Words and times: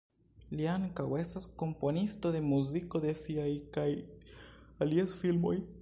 Li 0.59 0.63
ankaŭ 0.75 1.05
estas 1.23 1.45
komponisto 1.63 2.33
de 2.37 2.41
muziko 2.47 3.03
de 3.05 3.15
siaj 3.25 3.49
kaj 3.77 3.89
alies 4.87 5.19
filmoj. 5.23 5.59